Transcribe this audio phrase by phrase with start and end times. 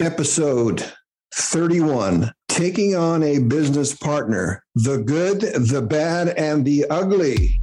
[0.00, 0.92] episode
[1.34, 7.60] 31 Taking on a Business Partner The Good, the Bad, and the Ugly.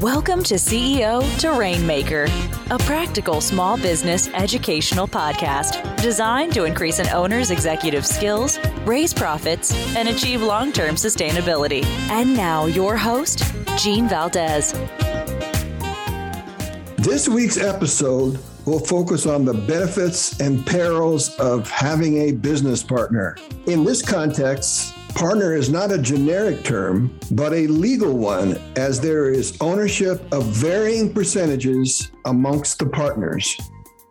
[0.00, 2.26] Welcome to CEO to Rainmaker,
[2.70, 9.74] a practical small business educational podcast designed to increase an owner's executive skills, raise profits,
[9.96, 11.84] and achieve long term sustainability.
[12.10, 13.42] And now, your host,
[13.76, 14.72] Gene Valdez.
[16.96, 23.36] This week's episode will focus on the benefits and perils of having a business partner.
[23.66, 29.30] In this context, Partner is not a generic term, but a legal one, as there
[29.30, 33.56] is ownership of varying percentages amongst the partners.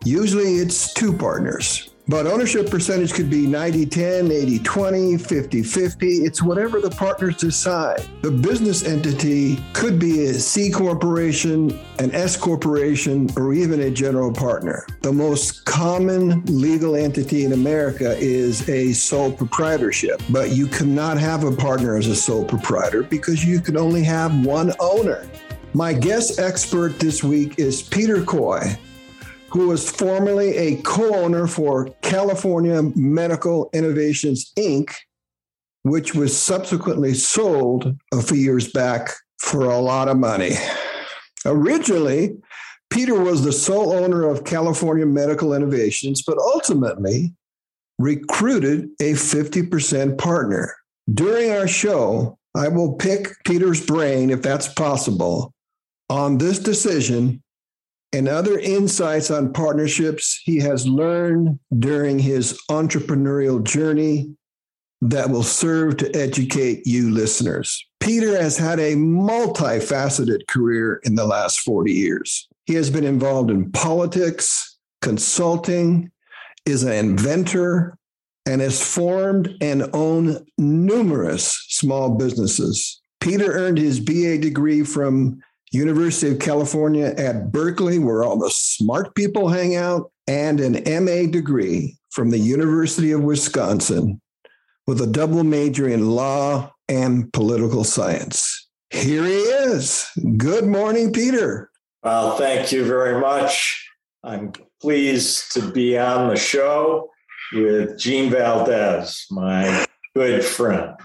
[0.06, 1.89] Usually it's two partners.
[2.10, 6.08] But ownership percentage could be 90 10, 80 20, 50 50.
[6.08, 8.02] It's whatever the partners decide.
[8.24, 14.34] The business entity could be a C corporation, an S corporation, or even a general
[14.34, 14.88] partner.
[15.04, 21.44] The most common legal entity in America is a sole proprietorship, but you cannot have
[21.44, 25.30] a partner as a sole proprietor because you can only have one owner.
[25.76, 28.80] My guest expert this week is Peter Coye
[29.52, 34.94] who was formerly a co owner for California Medical Innovations, Inc.,
[35.84, 40.52] which was subsequently sold a few years back for a lot of money.
[41.46, 42.38] Originally,
[42.90, 47.34] Peter was the sole owner of California Medical Innovations, but ultimately
[47.98, 50.76] recruited a 50% partner.
[51.14, 55.54] During our show, I will pick Peter's brain, if that's possible,
[56.10, 57.44] on this decision
[58.12, 64.36] and other insights on partnerships he has learned during his entrepreneurial journey
[65.02, 67.86] that will serve to educate you listeners.
[68.00, 72.48] Peter has had a multifaceted career in the last 40 years.
[72.66, 76.12] He has been involved in politics, consulting,
[76.66, 77.98] is an inventor,
[78.46, 83.02] and has formed and owned numerous small businesses.
[83.22, 89.14] Peter earned his BA degree from University of California at Berkeley, where all the smart
[89.16, 94.20] people hang out, and an MA degree from the University of Wisconsin
[94.88, 98.68] with a double major in law and political science.
[98.90, 100.08] Here he is.
[100.38, 101.70] Good morning, Peter.
[102.04, 103.88] Well, thank you very much.
[104.24, 107.12] I'm pleased to be on the show
[107.54, 110.96] with Gene Valdez, my good friend.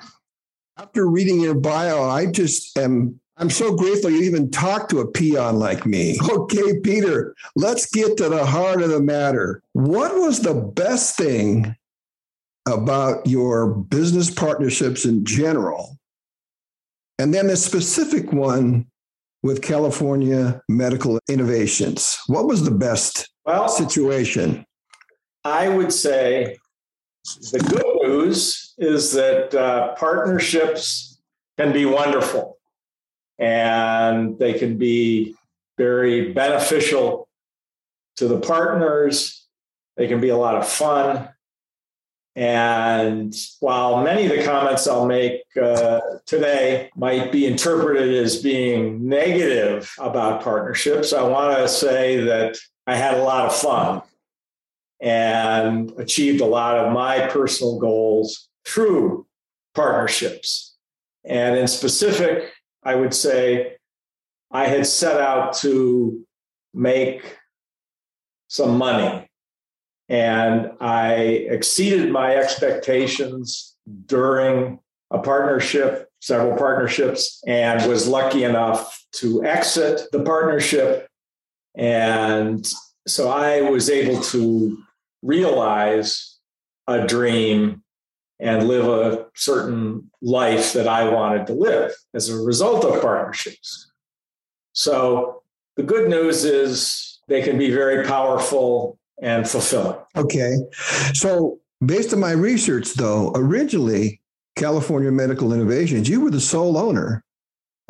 [0.79, 5.11] After reading your bio, I just am I'm so grateful you even talked to a
[5.11, 6.19] peon like me.
[6.35, 9.63] Okay, Peter, let's get to the heart of the matter.
[9.73, 11.75] What was the best thing
[12.67, 15.99] about your business partnerships in general?
[17.19, 18.87] And then the specific one
[19.43, 22.19] with California Medical Innovations.
[22.27, 24.65] What was the best well, situation?
[25.45, 26.57] I would say
[27.53, 31.21] the good news is that uh, partnerships
[31.59, 32.59] can be wonderful
[33.39, 35.35] and they can be
[35.77, 37.29] very beneficial
[38.17, 39.47] to the partners.
[39.97, 41.29] They can be a lot of fun.
[42.37, 49.09] And while many of the comments I'll make uh, today might be interpreted as being
[49.09, 52.57] negative about partnerships, I want to say that
[52.89, 54.03] I had a lot of fun
[55.01, 59.27] and achieved a lot of my personal goals through
[59.75, 60.75] partnerships.
[61.25, 62.54] And in specific,
[62.85, 63.77] I would say
[64.51, 66.25] I had set out to
[66.73, 67.39] make
[68.49, 69.29] some money
[70.09, 74.79] and I exceeded my expectations during
[75.11, 81.09] a partnership, several partnerships, and was lucky enough to exit the partnership.
[81.75, 82.67] And
[83.07, 84.79] so I was able to
[85.23, 86.39] realize
[86.87, 87.83] a dream
[88.41, 93.93] and live a certain life that I wanted to live as a result of partnerships.
[94.73, 95.43] So
[95.77, 99.99] the good news is they can be very powerful and fulfilling.
[100.17, 100.55] Okay.
[101.13, 104.21] So based on my research though, originally
[104.57, 107.23] California Medical Innovations, you were the sole owner.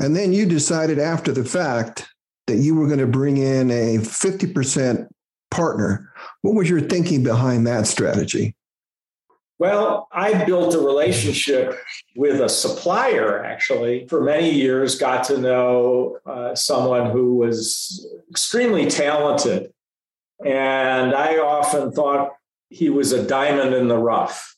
[0.00, 2.08] And then you decided after the fact
[2.48, 5.08] that you were going to bring in a 50%
[5.52, 6.12] partner.
[6.42, 8.56] What was your thinking behind that strategy?
[9.64, 11.74] Well, I built a relationship
[12.16, 18.90] with a supplier actually for many years, got to know uh, someone who was extremely
[18.90, 19.72] talented.
[20.44, 22.32] And I often thought
[22.68, 24.54] he was a diamond in the rough.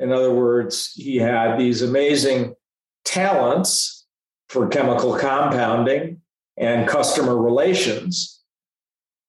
[0.00, 2.56] In other words, he had these amazing
[3.04, 4.04] talents
[4.48, 6.22] for chemical compounding
[6.56, 8.40] and customer relations.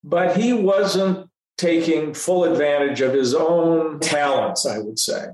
[0.04, 1.30] But he wasn't
[1.62, 5.28] taking full advantage of his own talents, I would say.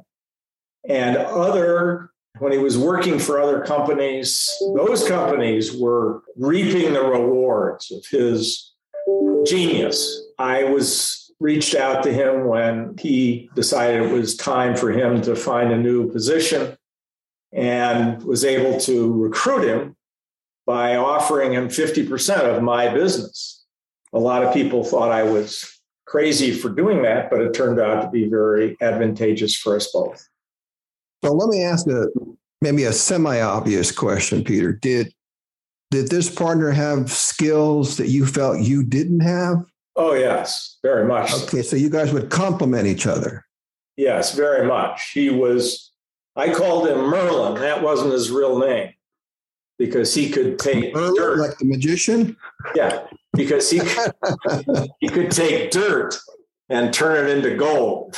[0.88, 7.92] And other, when he was working for other companies, those companies were reaping the rewards
[7.92, 8.74] of his
[9.46, 10.22] genius.
[10.38, 15.36] I was reached out to him when he decided it was time for him to
[15.36, 16.76] find a new position
[17.54, 19.96] and was able to recruit him
[20.66, 23.64] by offering him 50% of my business.
[24.12, 25.77] A lot of people thought I was
[26.08, 30.28] crazy for doing that, but it turned out to be very advantageous for us both.
[31.24, 32.08] So let me ask a
[32.62, 34.72] maybe a semi-obvious question, Peter.
[34.72, 35.14] Did
[35.92, 39.66] did this partner have skills that you felt you didn't have?
[39.96, 41.34] Oh yes, very much.
[41.44, 43.46] Okay, so you guys would complement each other.
[43.96, 45.12] Yes, very much.
[45.14, 45.92] He was
[46.36, 47.60] I called him Merlin.
[47.62, 48.94] That wasn't his real name
[49.80, 51.40] because he could take Merlin, dirt.
[51.40, 52.38] like the magician.
[52.76, 53.08] Yeah,
[53.38, 54.12] because he could,
[55.00, 56.18] he could take dirt
[56.70, 58.18] and turn it into gold.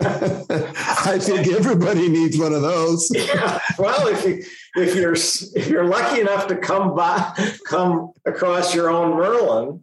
[0.00, 3.10] I think everybody needs one of those.
[3.32, 3.58] Yeah.
[3.78, 4.44] Well, if you
[4.76, 7.32] if you're if you're lucky enough to come by
[7.66, 9.82] come across your own Merlin,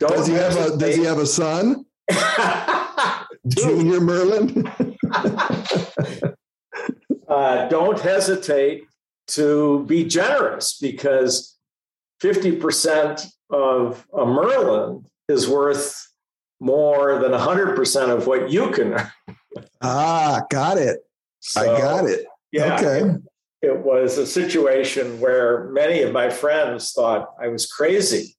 [0.00, 1.84] don't Does he have a Does he have a son?
[3.48, 4.70] Junior Merlin.
[7.28, 8.84] uh, don't hesitate
[9.28, 11.56] to be generous because
[12.22, 16.06] 50% of a Merlin is worth
[16.60, 19.10] more than 100% of what you can earn.
[19.82, 20.98] ah, got it.
[21.56, 22.26] I got it.
[22.50, 23.14] Yeah, Okay.
[23.62, 28.36] it was a situation where many of my friends thought I was crazy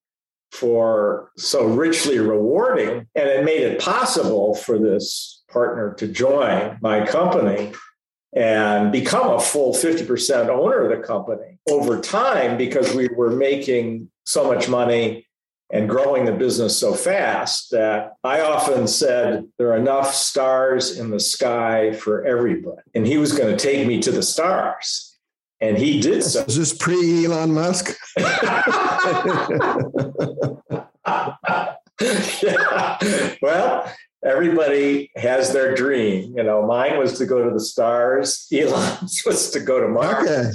[0.51, 3.07] for so richly rewarding.
[3.15, 7.71] And it made it possible for this partner to join my company
[8.35, 14.09] and become a full 50% owner of the company over time because we were making
[14.29, 15.27] so much money
[15.71, 21.09] and growing the business so fast that I often said there are enough stars in
[21.09, 22.81] the sky for everybody.
[22.93, 25.17] And he was going to take me to the stars.
[25.61, 26.43] And he did so.
[26.45, 27.97] Is this pre Elon Musk?
[32.41, 32.97] yeah.
[33.41, 33.91] Well,
[34.23, 36.33] everybody has their dream.
[36.37, 38.47] You know, mine was to go to the stars.
[38.53, 40.29] Elon's was to go to Mars.
[40.29, 40.51] Okay.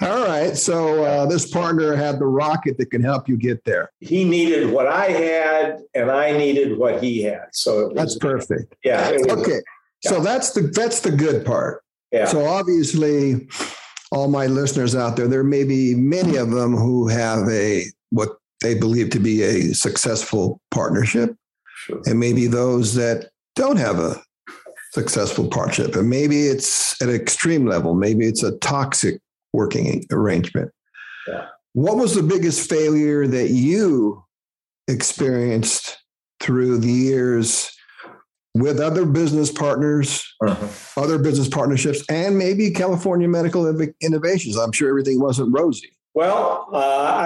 [0.00, 0.56] All right.
[0.56, 3.90] So uh, this partner had the rocket that can help you get there.
[4.00, 7.46] He needed what I had, and I needed what he had.
[7.52, 8.74] So it was, That's perfect.
[8.84, 9.10] yeah.
[9.12, 9.60] was- Okay.
[10.02, 11.82] So that's the that's the good part.
[12.12, 12.26] Yeah.
[12.26, 13.48] So obviously,
[14.12, 18.36] all my listeners out there, there may be many of them who have a what
[18.60, 21.34] they believe to be a successful partnership,
[21.76, 22.02] Sure.
[22.04, 24.20] and maybe those that don't have a
[24.92, 27.94] successful partnership, and maybe it's at an extreme level.
[27.94, 29.20] Maybe it's a toxic
[29.54, 30.70] working arrangement.
[31.28, 31.46] Yeah.
[31.72, 34.22] What was the biggest failure that you
[34.88, 35.98] experienced
[36.40, 37.70] through the years
[38.54, 41.02] with other business partners Uh-huh.
[41.02, 43.66] other business partnerships, and maybe California Medical
[44.02, 44.56] Innovations.
[44.56, 45.90] I'm sure everything wasn't rosy.
[46.12, 46.76] Well, uh,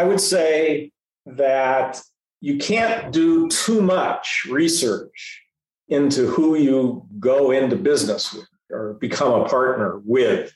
[0.01, 0.93] I would say
[1.27, 2.01] that
[2.41, 5.43] you can't do too much research
[5.89, 10.55] into who you go into business with or become a partner with.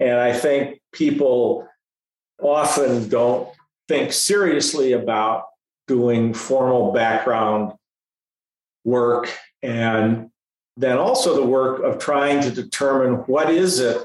[0.00, 1.66] And I think people
[2.40, 3.48] often don't
[3.88, 5.46] think seriously about
[5.88, 7.72] doing formal background
[8.84, 9.32] work
[9.62, 10.30] and
[10.76, 14.04] then also the work of trying to determine what is it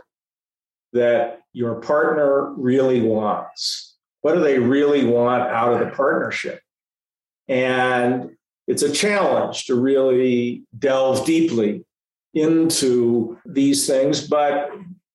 [0.94, 3.96] that your partner really wants.
[4.22, 6.62] What do they really want out of the partnership?
[7.48, 8.32] And
[8.68, 11.86] it's a challenge to really delve deeply
[12.34, 14.70] into these things, but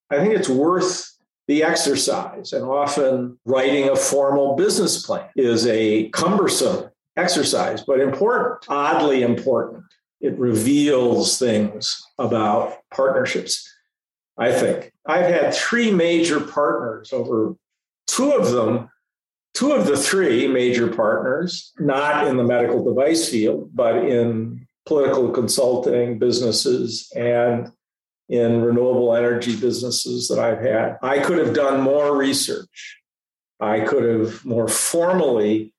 [0.09, 1.12] I think it's worth
[1.47, 2.53] the exercise.
[2.53, 9.83] And often writing a formal business plan is a cumbersome exercise, but important, oddly important.
[10.21, 13.69] It reveals things about partnerships,
[14.37, 14.93] I think.
[15.05, 17.55] I've had three major partners over
[18.07, 18.89] two of them,
[19.53, 25.29] two of the three major partners, not in the medical device field, but in political
[25.29, 27.71] consulting businesses and
[28.29, 30.97] in renewable energy businesses that I've had.
[31.01, 33.01] I could have done more research.
[33.59, 35.73] I could have more formally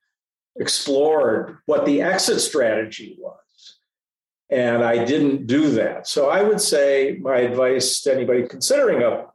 [0.57, 3.35] explored what the exit strategy was.
[4.49, 6.07] And I didn't do that.
[6.07, 9.25] So I would say my advice to anybody considering a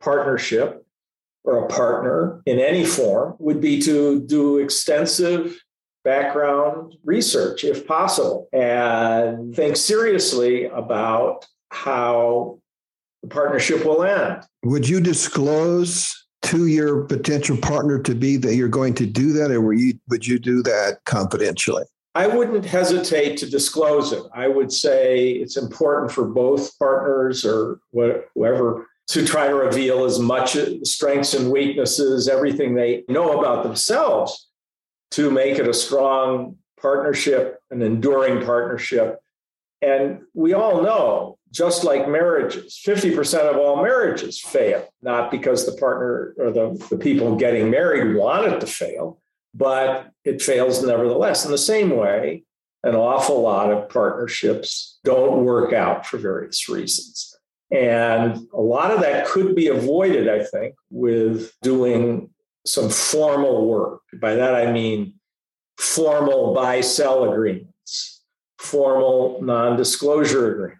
[0.00, 0.84] partnership
[1.44, 5.62] or a partner in any form would be to do extensive
[6.04, 12.58] background research if possible and think seriously about how
[13.22, 14.42] the partnership will end.
[14.64, 19.50] Would you disclose to your potential partner to be that you're going to do that,
[19.50, 21.84] or you, would you do that confidentially?
[22.14, 24.22] I wouldn't hesitate to disclose it.
[24.34, 30.18] I would say it's important for both partners or whoever to try to reveal as
[30.18, 34.48] much strengths and weaknesses, everything they know about themselves
[35.12, 39.18] to make it a strong partnership, an enduring partnership.
[39.82, 45.78] And we all know, just like marriages, 50% of all marriages fail, not because the
[45.80, 49.20] partner or the, the people getting married want it to fail,
[49.52, 51.44] but it fails nevertheless.
[51.44, 52.44] In the same way,
[52.82, 57.36] an awful lot of partnerships don't work out for various reasons.
[57.70, 62.30] And a lot of that could be avoided, I think, with doing
[62.66, 64.00] some formal work.
[64.20, 65.14] By that, I mean
[65.78, 68.22] formal buy sell agreements,
[68.58, 70.79] formal non disclosure agreements,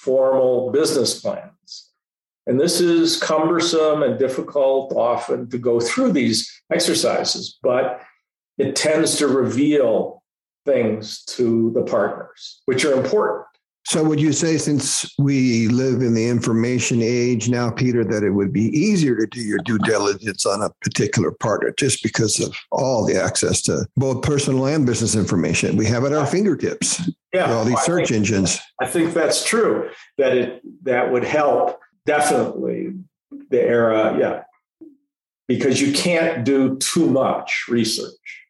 [0.00, 1.90] formal business plans.
[2.46, 8.00] And this is cumbersome and difficult often to go through these exercises, but
[8.56, 10.22] it tends to reveal
[10.64, 13.46] things to the partners, which are important.
[13.86, 18.30] So, would you say, since we live in the information age now, Peter, that it
[18.30, 22.54] would be easier to do your due diligence on a particular partner just because of
[22.70, 27.10] all the access to both personal and business information we have at our fingertips?
[27.32, 28.60] Yeah, all these search I think, engines.
[28.80, 29.90] I think that's true.
[30.18, 32.94] That it that would help definitely
[33.48, 34.16] the era.
[34.18, 34.42] Yeah,
[35.48, 38.44] because you can't do too much research,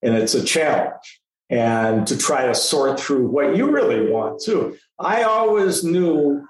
[0.00, 1.19] and it's a challenge
[1.50, 4.76] and to try to sort through what you really want too.
[4.98, 6.46] I always knew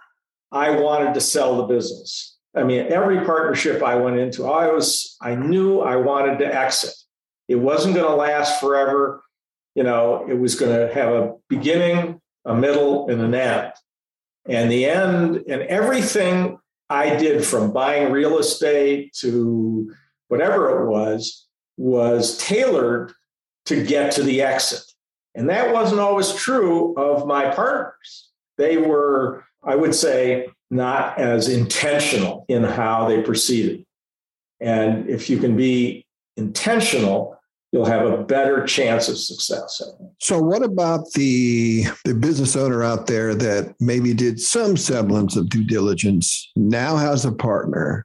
[0.53, 2.37] I wanted to sell the business.
[2.55, 6.95] I mean, every partnership I went into, I was I knew I wanted to exit.
[7.49, 9.23] It wasn't going to last forever.
[9.75, 13.73] You know, it was going to have a beginning, a middle, and an end.
[14.47, 19.93] And the end, and everything I did from buying real estate to
[20.29, 23.13] whatever it was, was tailored
[23.67, 24.90] to get to the exit.
[25.35, 28.31] And that wasn't always true of my partners.
[28.59, 33.85] They were, I would say, not as intentional in how they proceeded.
[34.61, 36.05] And if you can be
[36.37, 37.39] intentional,
[37.73, 39.81] you'll have a better chance of success.
[40.19, 45.49] So, what about the the business owner out there that maybe did some semblance of
[45.49, 48.05] due diligence, now has a partner,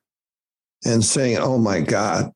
[0.86, 2.32] and saying, "Oh my God,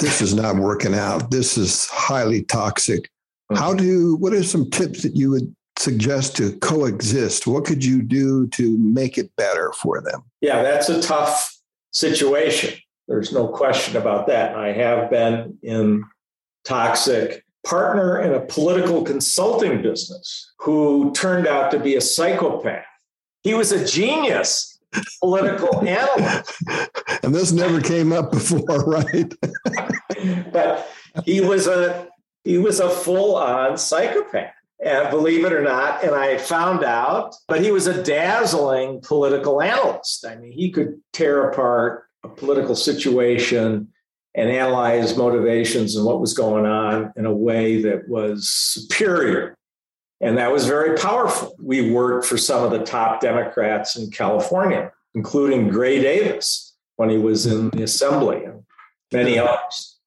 [0.00, 1.30] this is not working out.
[1.30, 3.10] This is highly toxic.
[3.54, 7.46] How do what are some tips that you would suggest to coexist?
[7.46, 10.22] What could you do to make it better for them?
[10.40, 11.56] Yeah, that's a tough
[11.92, 12.78] situation.
[13.06, 14.54] There's no question about that.
[14.54, 16.04] I have been in
[16.64, 22.84] toxic partner in a political consulting business who turned out to be a psychopath.
[23.42, 24.78] He was a genius
[25.20, 26.52] political analyst.
[27.22, 29.32] And this never came up before, right?
[30.52, 30.90] but
[31.24, 32.08] he was a
[32.44, 34.52] he was a full on psychopath.
[34.84, 39.60] And believe it or not, and I found out, but he was a dazzling political
[39.60, 40.24] analyst.
[40.24, 43.88] I mean, he could tear apart a political situation
[44.36, 49.56] and analyze motivations and what was going on in a way that was superior.
[50.20, 51.56] And that was very powerful.
[51.60, 57.18] We worked for some of the top Democrats in California, including Gray Davis when he
[57.18, 58.62] was in the assembly and
[59.12, 59.98] many others.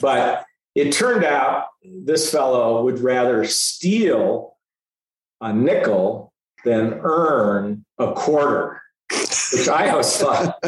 [0.00, 4.56] But it turned out this fellow would rather steal
[5.40, 6.32] a nickel
[6.64, 8.82] than earn a quarter,
[9.52, 10.58] which I always thought.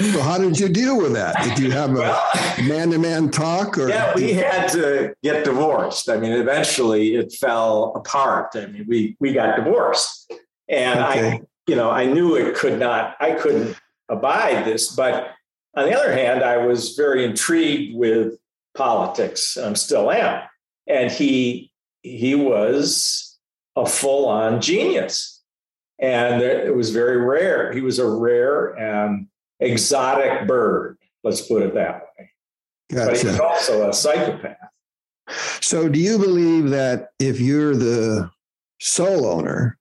[0.00, 1.34] So how did you deal with that?
[1.42, 2.22] Did you have a
[2.62, 6.08] man-to-man talk or Yeah, we had to get divorced.
[6.08, 8.50] I mean, eventually it fell apart.
[8.54, 10.32] I mean, we we got divorced.
[10.68, 11.30] And okay.
[11.30, 13.76] I, you know, I knew it could not, I couldn't
[14.08, 15.30] abide this, but
[15.78, 18.34] on the other hand, I was very intrigued with
[18.74, 19.56] politics.
[19.56, 20.42] I'm still am.
[20.86, 23.38] And he he was
[23.76, 25.42] a full-on genius.
[26.00, 27.72] And it was very rare.
[27.72, 29.26] He was a rare and
[29.58, 32.30] exotic bird, let's put it that way.
[32.92, 33.10] Gotcha.
[33.10, 34.56] But he's also a psychopath.
[35.60, 38.30] So do you believe that if you're the
[38.80, 39.76] sole owner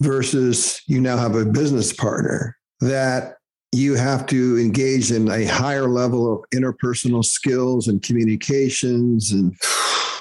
[0.00, 3.35] versus you now have a business partner, that
[3.76, 9.54] you have to engage in a higher level of interpersonal skills and communications and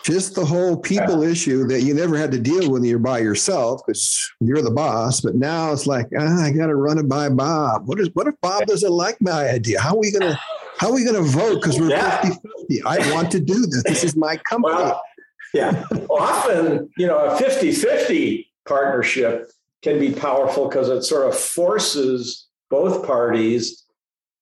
[0.04, 1.32] just the whole people yeah.
[1.32, 4.70] issue that you never had to deal with when you're by yourself because you're the
[4.70, 5.22] boss.
[5.22, 7.88] But now it's like, ah, I got to run it by Bob.
[7.88, 9.80] What is what if Bob doesn't like my idea?
[9.80, 10.40] How are we gonna
[10.78, 11.62] how are we gonna vote?
[11.62, 12.22] Because we're yeah.
[12.70, 12.82] 50-50.
[12.86, 13.84] I want to do this.
[13.84, 14.76] This is my company.
[14.76, 15.02] Well,
[15.54, 15.86] yeah.
[16.10, 19.50] Often, you know, a 50-50 partnership
[19.82, 23.86] can be powerful because it sort of forces both parties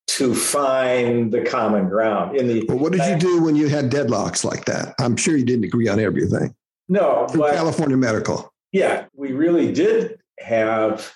[0.08, 2.36] to find the common ground.
[2.36, 4.94] In the well, what did you do when you had deadlocks like that?
[5.00, 6.54] I'm sure you didn't agree on everything.
[6.88, 8.54] No, but California Medical.
[8.72, 11.14] Yeah, we really did have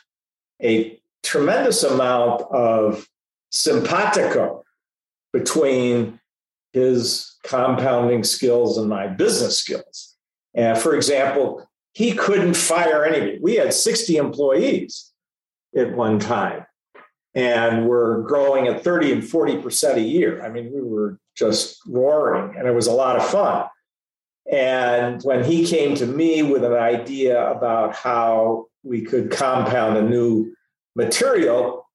[0.62, 3.08] a tremendous amount of
[3.50, 4.64] simpatico
[5.34, 6.20] between
[6.74, 10.16] his compounding skills and my business skills.
[10.54, 13.40] And for example, he couldn't fire anybody.
[13.42, 15.12] We had 60 employees
[15.76, 16.66] at one time,
[17.38, 20.44] and we're growing at 30 and 40% a year.
[20.44, 23.68] I mean, we were just roaring, and it was a lot of fun.
[24.52, 30.02] And when he came to me with an idea about how we could compound a
[30.02, 30.52] new
[30.96, 31.88] material,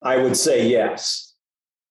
[0.00, 1.34] I would say yes.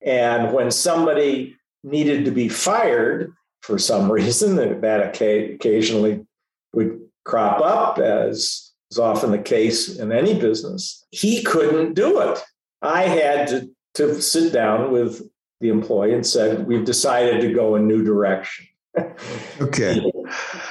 [0.01, 3.33] And when somebody needed to be fired
[3.63, 6.25] for some reason, that occasionally
[6.73, 12.41] would crop up, as is often the case in any business, he couldn't do it.
[12.83, 15.21] I had to, to sit down with
[15.61, 18.67] the employee and said, We've decided to go a new direction.
[19.61, 20.11] okay.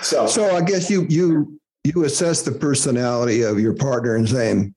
[0.02, 4.75] So, so I guess you you you assess the personality of your partner and saying,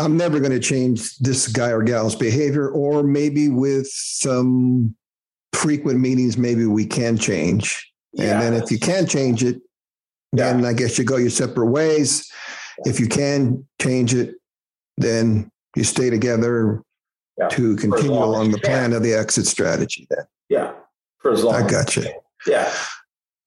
[0.00, 4.94] I'm never going to change this guy or gal's behavior, or maybe with some
[5.52, 7.90] frequent meetings, maybe we can change.
[8.12, 8.32] Yeah.
[8.32, 9.60] And then if you can't change it,
[10.32, 10.68] then yeah.
[10.68, 12.30] I guess you go your separate ways.
[12.84, 14.34] If you can change it,
[14.98, 16.82] then you stay together
[17.38, 17.48] yeah.
[17.48, 20.06] to continue along the plan of the exit strategy.
[20.10, 20.72] Then, yeah,
[21.18, 21.54] for as long.
[21.54, 22.06] I got you.
[22.46, 22.72] Yeah.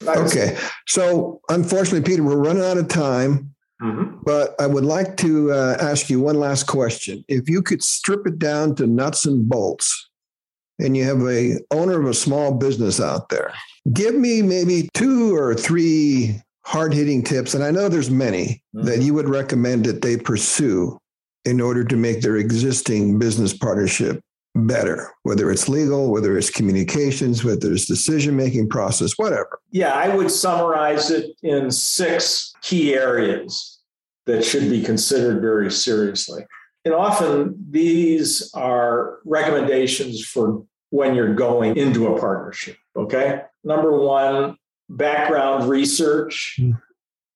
[0.06, 0.58] Okay.
[0.88, 3.54] So, unfortunately, Peter, we're running out of time.
[3.82, 4.24] Mm-hmm.
[4.24, 7.24] But I would like to uh, ask you one last question.
[7.30, 10.10] If you could strip it down to nuts and bolts,
[10.80, 13.54] and you have a owner of a small business out there,
[13.94, 18.86] give me maybe two or three hard hitting tips, and I know there's many mm-hmm.
[18.86, 20.99] that you would recommend that they pursue
[21.46, 24.22] in order to make their existing business partnership
[24.56, 29.60] better, whether it's legal, whether it's communications, whether it's decision making process, whatever.
[29.72, 33.80] Yeah, I would summarize it in six key areas
[34.26, 36.46] that should be considered very seriously.
[36.86, 42.78] And often these are recommendations for when you're going into a partnership.
[42.96, 43.42] Okay.
[43.64, 44.58] Number one,
[44.90, 46.58] background research.
[46.60, 46.82] Mm.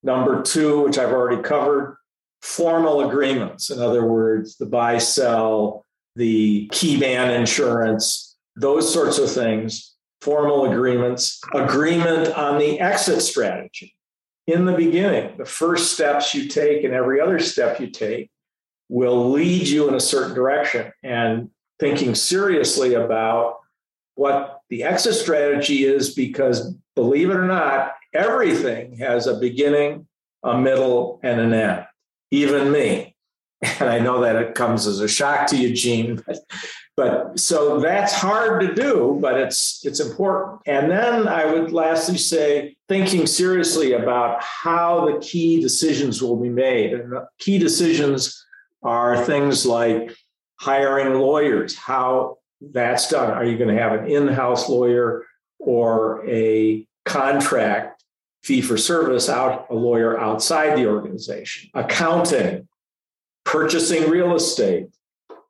[0.02, 1.98] Number two, which I've already covered,
[2.44, 3.70] formal agreements.
[3.70, 5.86] In other words, the buy sell,
[6.18, 13.96] the key man insurance, those sorts of things, formal agreements, agreement on the exit strategy.
[14.46, 18.30] In the beginning, the first steps you take and every other step you take
[18.90, 20.92] will lead you in a certain direction.
[21.02, 23.60] And thinking seriously about
[24.16, 30.08] what the exit strategy is, because believe it or not, everything has a beginning,
[30.44, 31.86] a middle, and an end,
[32.34, 33.16] even me.
[33.80, 36.40] And I know that it comes as a shock to you, Gene, but,
[36.98, 40.60] but so that's hard to do, but it's it's important.
[40.66, 46.50] And then I would lastly say thinking seriously about how the key decisions will be
[46.50, 46.92] made.
[46.92, 48.46] And key decisions
[48.84, 50.14] are things like
[50.60, 53.32] hiring lawyers, how that's done.
[53.32, 55.26] Are you going to have an in-house lawyer
[55.58, 57.93] or a contract
[58.44, 61.70] fee for service out a lawyer outside the organization?
[61.74, 62.68] Accounting,
[63.46, 64.88] purchasing real estate,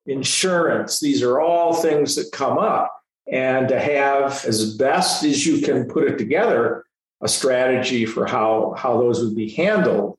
[0.05, 0.99] insurance.
[0.99, 2.95] These are all things that come up.
[3.31, 6.85] And to have as best as you can put it together,
[7.21, 10.17] a strategy for how, how those would be handled,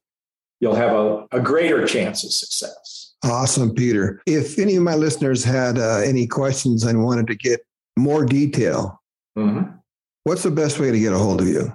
[0.60, 3.14] you'll have a, a greater chance of success.
[3.22, 4.22] Awesome, Peter.
[4.26, 7.60] If any of my listeners had uh, any questions and wanted to get
[7.98, 9.00] more detail,
[9.36, 9.70] mm-hmm.
[10.24, 11.74] what's the best way to get a hold of you?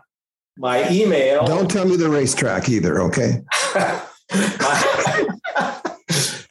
[0.60, 1.48] My email.
[1.48, 3.42] Don't tell me the racetrack either, okay?
[3.76, 5.82] my,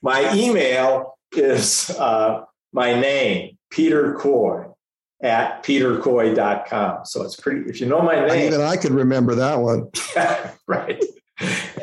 [0.00, 4.74] my email is uh, my name, Peter Coye
[5.22, 7.04] at petercoye.com.
[7.04, 8.46] So it's pretty, if you know my name.
[8.46, 9.90] Even I could remember that one.
[10.66, 11.04] right.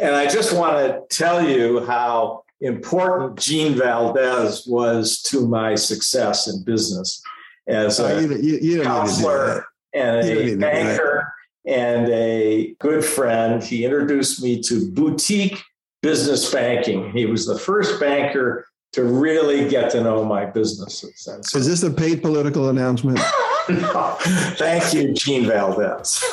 [0.02, 6.48] And I just want to tell you how important Gene Valdez was to my success
[6.48, 7.22] in business
[7.68, 11.35] as a you, you, you counselor and a banker
[11.68, 13.64] and a good friend.
[13.64, 15.62] He introduced me to boutique
[16.02, 17.12] business banking.
[17.12, 21.28] He was the first banker to really get to know my businesses.
[21.44, 23.20] So, Is this a paid political announcement?
[23.70, 24.16] no.
[24.56, 26.24] Thank you, Gene Valdez.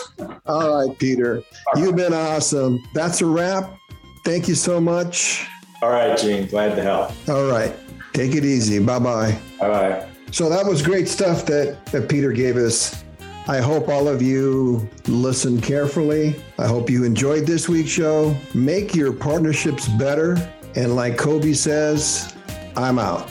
[0.47, 1.42] All right, Peter.
[1.77, 2.81] You've been awesome.
[2.95, 3.77] That's a wrap.
[4.25, 5.45] Thank you so much.
[5.83, 6.47] All right, Gene.
[6.47, 7.11] Glad to help.
[7.29, 7.75] All right.
[8.12, 8.79] Take it easy.
[8.79, 9.38] Bye bye.
[9.59, 10.09] Bye bye.
[10.31, 13.02] So that was great stuff that, that Peter gave us.
[13.49, 16.37] I hope all of you listened carefully.
[16.59, 18.37] I hope you enjoyed this week's show.
[18.55, 20.37] Make your partnerships better.
[20.77, 22.37] And like Kobe says,
[22.77, 23.29] I'm out.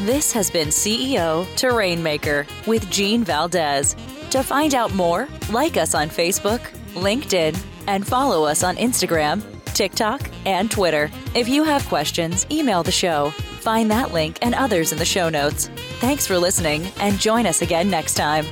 [0.00, 3.96] This has been CEO to Rainmaker with Gene Valdez.
[4.30, 6.60] To find out more, like us on Facebook,
[6.94, 9.42] LinkedIn, and follow us on Instagram,
[9.74, 11.10] TikTok, and Twitter.
[11.34, 13.30] If you have questions, email the show.
[13.60, 15.68] Find that link and others in the show notes.
[16.00, 18.44] Thanks for listening and join us again next time.